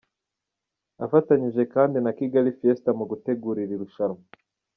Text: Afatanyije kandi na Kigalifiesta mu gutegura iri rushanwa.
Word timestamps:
Afatanyije 1.05 1.61
kandi 1.73 1.97
na 2.05 2.11
Kigalifiesta 2.17 2.89
mu 2.97 3.03
gutegura 3.11 3.57
iri 3.65 3.75
rushanwa. 3.81 4.21